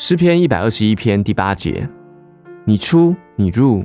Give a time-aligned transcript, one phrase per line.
[0.00, 1.90] 诗篇一百二十一篇第八节：
[2.64, 3.84] 你出你入，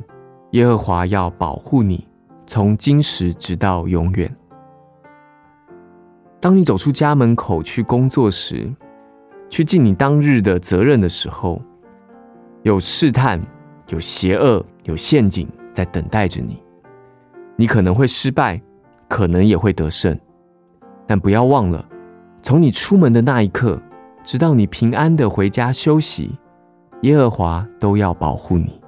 [0.51, 2.07] 耶和华要保护你，
[2.45, 4.31] 从今时直到永远。
[6.39, 8.71] 当你走出家门口去工作时，
[9.49, 11.59] 去尽你当日的责任的时候，
[12.61, 13.41] 有试探、
[13.87, 16.61] 有邪恶、有陷阱在等待着你。
[17.55, 18.61] 你可能会失败，
[19.09, 20.15] 可能也会得胜，
[21.07, 21.83] 但不要忘了，
[22.43, 23.81] 从你出门的那一刻。
[24.23, 26.37] 直到你平安的回家休息，
[27.01, 28.81] 耶和华都要保护你。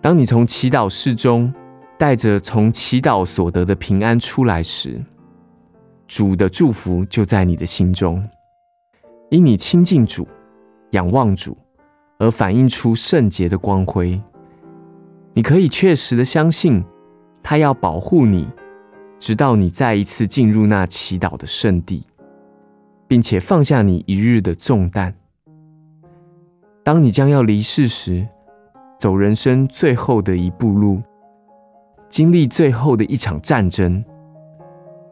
[0.00, 1.52] 当你从祈祷室中
[1.96, 5.00] 带着从祈祷所得的平安出来时，
[6.06, 8.22] 主的祝福就在你的心中。
[9.30, 10.26] 因你亲近主、
[10.90, 11.56] 仰望主，
[12.18, 14.20] 而反映出圣洁的光辉。
[15.32, 16.84] 你可以确实的相信，
[17.42, 18.46] 他要保护你，
[19.18, 22.06] 直到你再一次进入那祈祷的圣地。
[23.06, 25.14] 并且放下你一日的重担。
[26.82, 28.26] 当你将要离世时，
[28.98, 31.02] 走人生最后的一步路，
[32.08, 34.04] 经历最后的一场战争，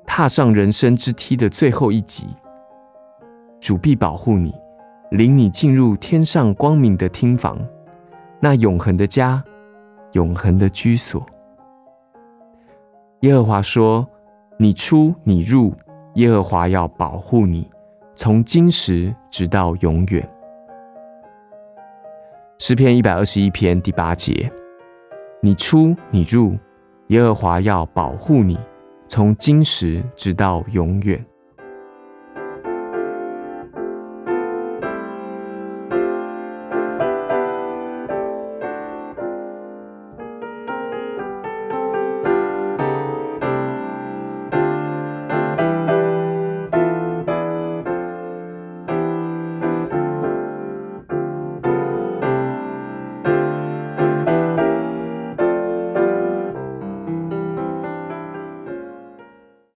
[0.06, 2.26] 踏上人生之梯的最后一集，
[3.60, 4.54] 主必保护你，
[5.10, 7.58] 领你进入天上光明的厅房，
[8.40, 9.42] 那永恒的家，
[10.12, 11.24] 永恒的居所。
[13.20, 14.06] 耶和华说
[14.58, 15.72] ：“你出你入，
[16.14, 17.70] 耶和华要保护你。”
[18.14, 20.28] 从今时直到永远。
[22.58, 24.50] 诗篇一百二十一篇第八节：
[25.40, 26.56] 你出你入，
[27.08, 28.58] 耶和华要保护你，
[29.08, 31.24] 从今时直到永远。